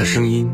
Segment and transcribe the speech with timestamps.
[0.00, 0.50] 的声音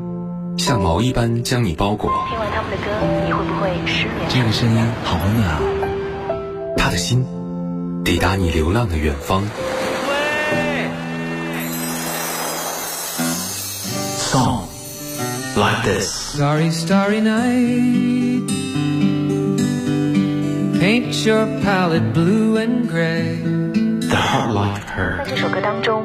[0.59, 2.11] 像毛一般将你包裹。
[2.29, 2.91] 听完他们的歌，
[3.25, 4.29] 你会不会失眠？
[4.29, 5.61] 这个声音好温暖啊！
[6.77, 7.25] 他的心
[8.05, 9.45] 抵达你流浪的远方。
[14.19, 14.65] Song
[15.55, 16.35] like this.
[16.35, 18.51] Starry, starry night.
[20.81, 23.37] Paint your palette blue and gray.
[24.09, 25.19] The heart like her.
[25.19, 26.05] 在这首歌当中，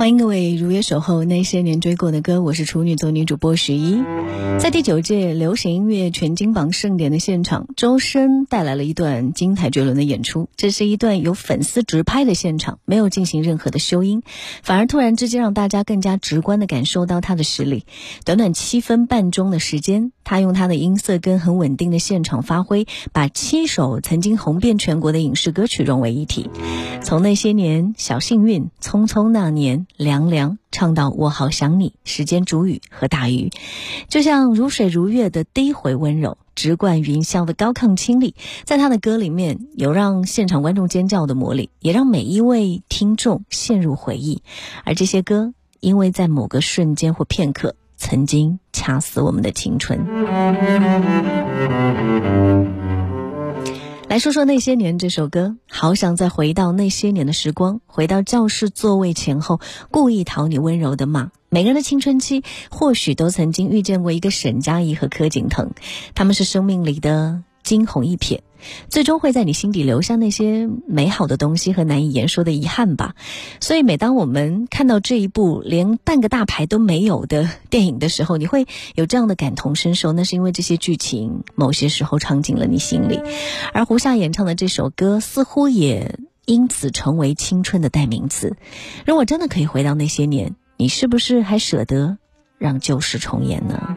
[0.00, 4.02] 欢迎各位如约守候那些年追过的歌，我是处女座女主播十一。
[4.58, 10.48] 在第九届流行音乐全金榜盛典的现场，周深带来了一段精彩绝伦的演出。
[10.56, 14.22] 这是一段有粉丝直拍的现场，没有进行任何的修音，
[14.62, 17.84] 反而突然之间让大家更加直观的感受到他的实力。
[18.24, 26.48] 短短七分半钟的时间，他用他的音色跟很稳定的现场发挥，把七首曾经红遍全国的影视歌曲融为一体。
[27.02, 33.50] 从那些年、小幸运、匆匆那年、凉凉，唱到我好想你、时间煮雨和大鱼，
[34.08, 44.44] 就像如水如月的低回温柔，直贯云霄的高亢清丽，在他的歌里面有让现场观众尖叫的魔力，也让每一位听众陷入回忆。
[44.84, 50.00] 而这些歌，因为在某个瞬间或片刻，曾经掐死我们的青春。
[54.08, 59.60] 来说说那些年这首歌，好想再回到那些年的时光，回到教室座位前后，
[59.92, 61.30] 故意讨你温柔的骂。
[61.50, 65.70] 每个人的青春期，或许都曾经遇见过一个沈佳宜和柯景腾，
[66.14, 68.40] 他们是生命里的惊鸿一瞥，
[68.88, 73.14] 最终会在你心底留下那些美好的东西和难以言说的遗憾吧。
[73.60, 83.20] 所以，每当我们看到这一部连半个大牌都没有的电影的时候，你会有这样的感同身受，那是因为这些剧情某些时候唱进了你心里。
[83.72, 88.56] 而胡夏演唱的这首歌，似乎也因此成为青春的代名词。
[89.06, 92.18] 如果真的可以回到那些年，你是不是还舍得
[92.58, 93.96] 让旧事重演呢？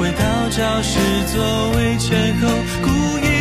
[0.00, 2.48] 回到教室座位前后，
[2.82, 3.39] 故意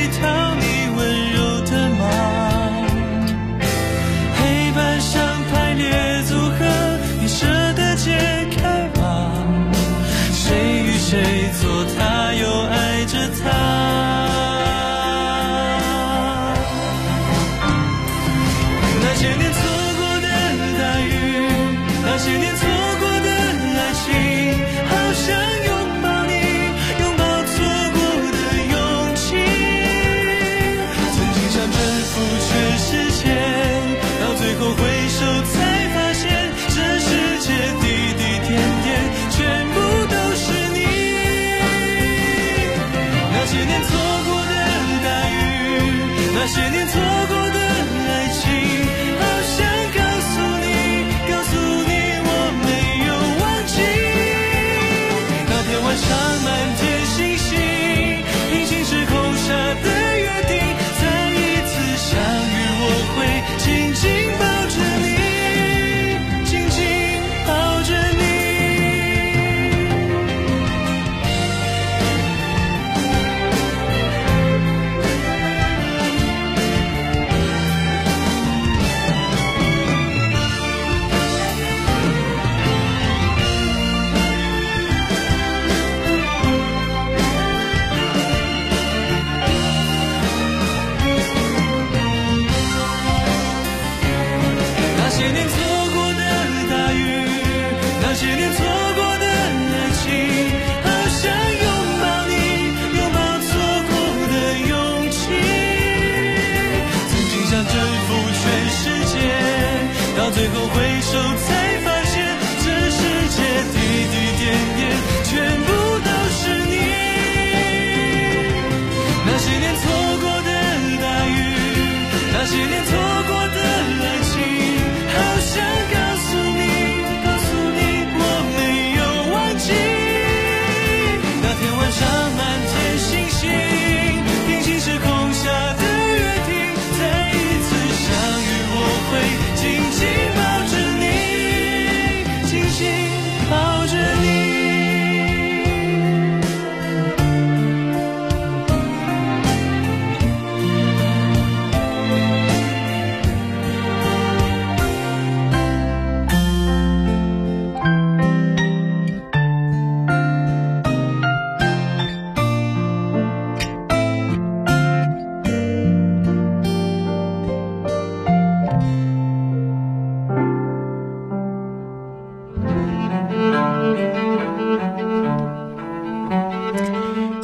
[46.49, 47.08] 些年错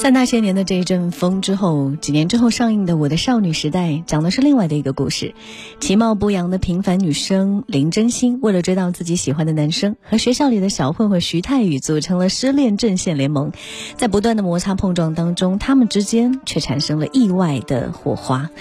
[0.06, 5.34] 在那些年的这一阵风之后，几年之后上映的《我的少女时代》讲的是另外的一个故事。
[5.80, 13.52] 其貌不扬的平凡女生林真心，为了追到自己喜欢的男生，和学校里的小混混徐泰宇组成了失恋阵线联盟。
[13.96, 18.52] 在不断的摩擦碰撞当中，他们之间却产生了意外的火花。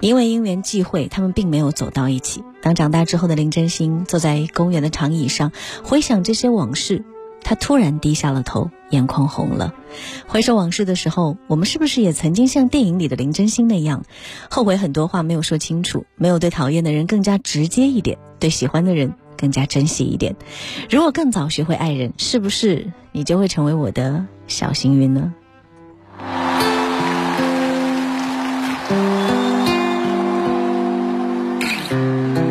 [0.00, 2.44] 因为因缘际会，他们并没有走到一起。
[2.62, 5.50] 当长大之后的林真心坐在公园的长椅上，
[5.82, 7.04] 回想这些往事。
[7.44, 9.74] 他突然低下了头，眼眶红了。
[10.26, 14.04] 回首往事的时候，我们是不是也曾经像电影里的林真心那样，
[14.50, 20.36] 后悔很多话没有说清楚，没有对讨厌的人更加直接一点，对喜欢的人更加珍惜一点？
[20.88, 25.34] 如果更早学会爱人，是不是你就会成为我的小幸运呢？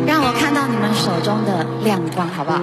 [0.06, 2.62] 让我看到你们手中的亮光，好不好？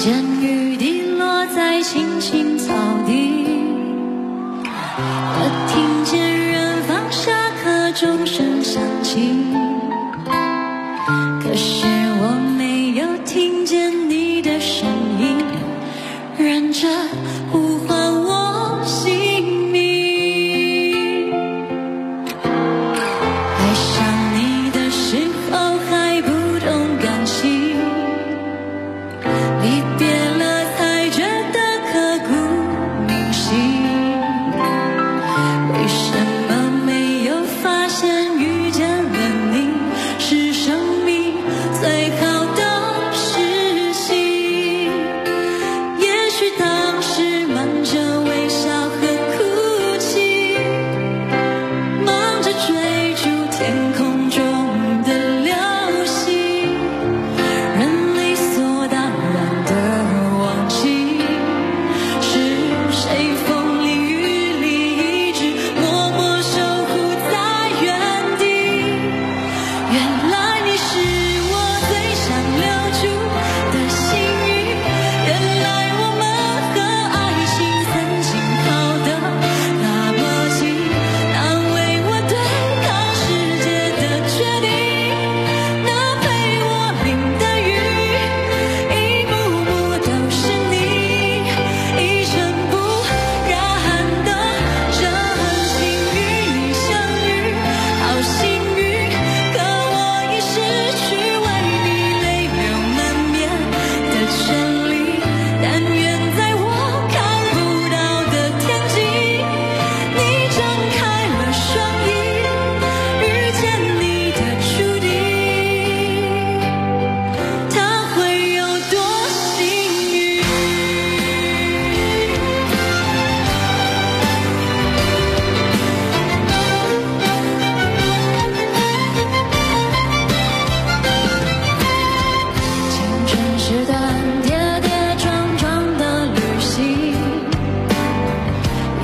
[0.00, 2.72] 见雨滴落在青青草
[3.06, 3.44] 地，
[4.64, 7.30] 我听见远方下
[7.62, 9.44] 课钟声响起，
[11.42, 11.84] 可是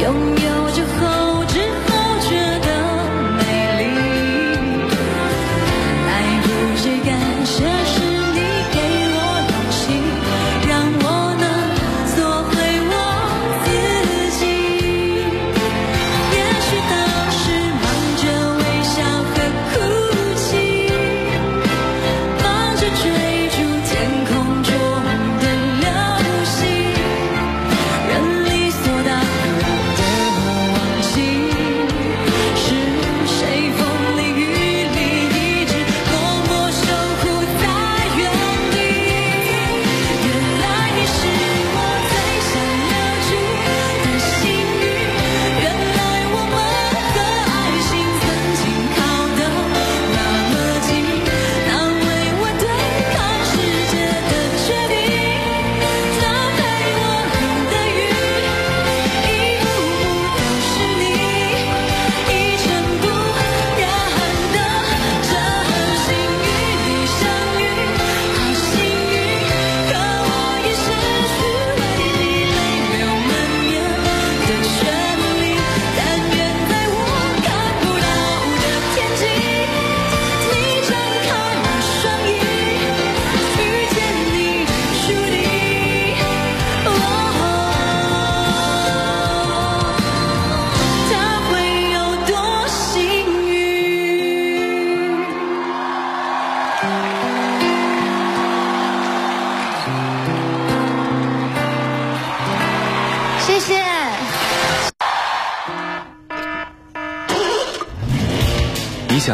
[0.07, 1.16] 拥有就好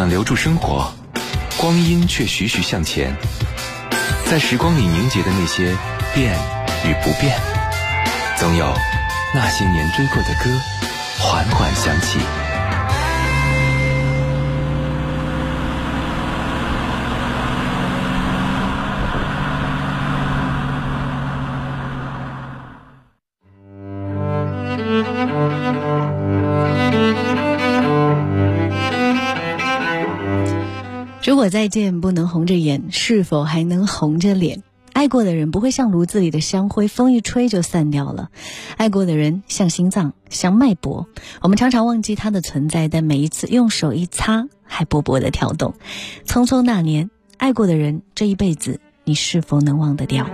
[0.03, 0.93] 想留住生活
[1.57, 3.17] 光阴却徐徐向前。
[4.29, 5.77] 在时光里凝结的那些
[6.13, 6.37] 变
[6.85, 7.39] 与不变
[8.37, 8.67] 总有
[9.33, 10.61] 那些年追过的歌
[11.21, 12.42] 缓缓响起。
[31.43, 34.63] 如果再见不能红着眼，是否还能红着脸？
[34.93, 38.29] 爱过的人不会像炉子里的香灰，风一吹就散掉了。
[38.77, 41.09] 爱过的人像心脏，像脉搏，
[41.41, 45.75] 我们常常忘记它的存在，但每一次用手一擦，还勃勃的跳动。
[46.29, 50.25] 匆匆那年，爱过的人，这一辈子你是否能忘得掉？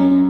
[0.00, 0.29] passion.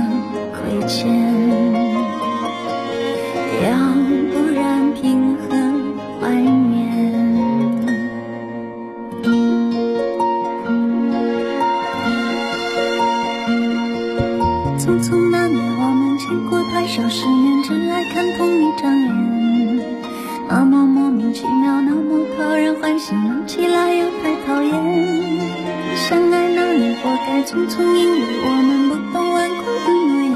[27.43, 30.31] 匆匆因为我们不懂顽固的诺言。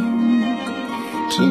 [1.29, 1.41] 只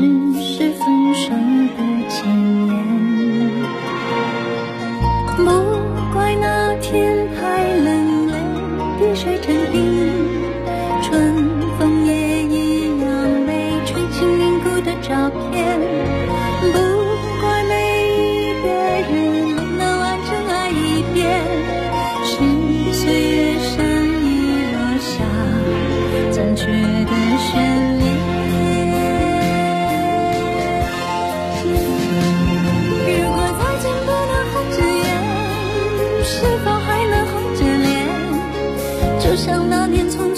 [39.35, 40.34] 就像那年匆。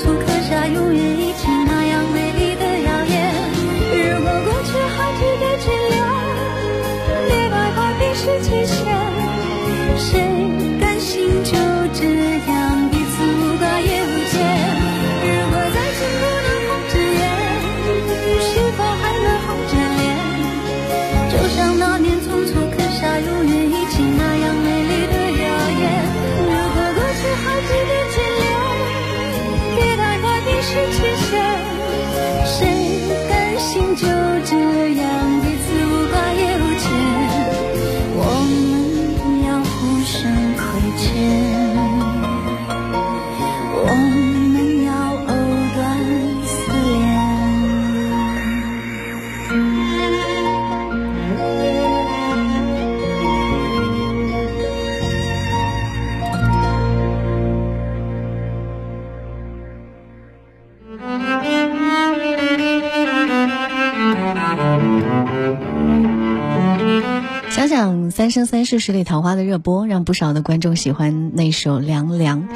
[68.37, 72.46] 三生三世十里桃花的热播让不少的观众喜欢那首凉凉。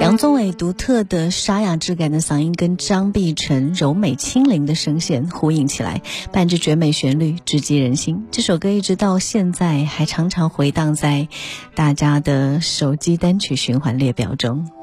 [0.00, 8.26] 杨宗纬独特的沙哑质感的嗓音跟张碧晨柔美轻灵的声线呼应起来伴着绝美旋律直击人心。
[8.32, 11.28] 这首歌一直到现在还常常回荡在
[11.76, 14.77] 大家的手机单曲循环列表中。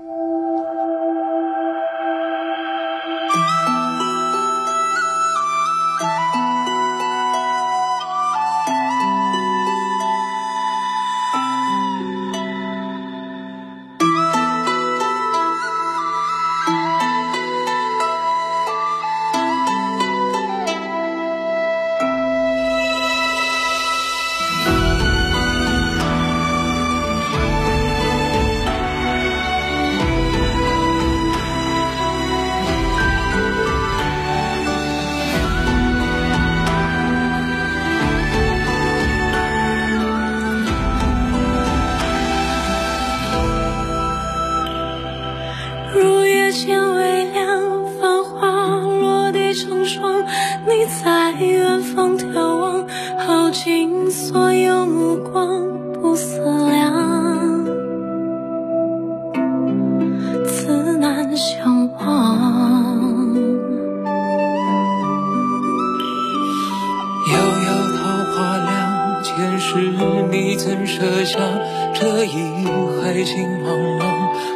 [73.64, 74.04] 茫茫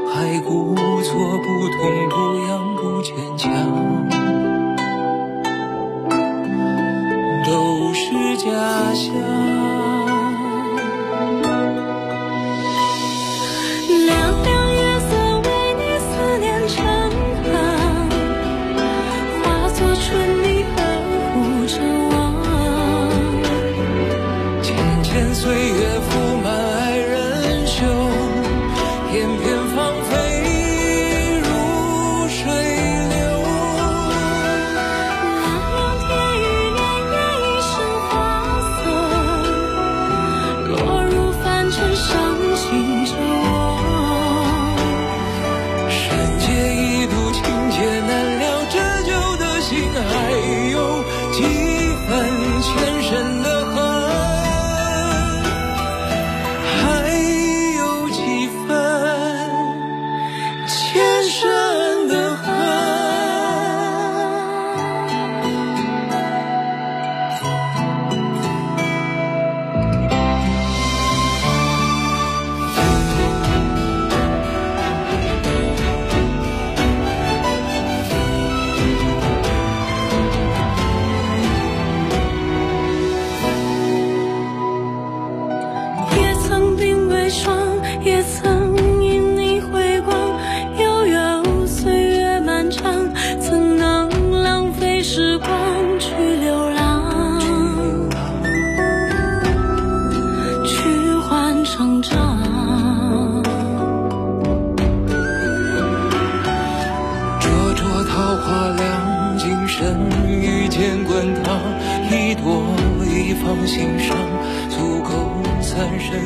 [0.08, 2.15] 还故作不痛不
[2.47, 3.49] 痒不牵强。
[7.45, 9.59] 都是假象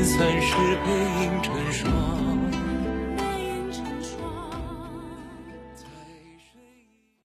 [0.01, 1.42] 三世背影。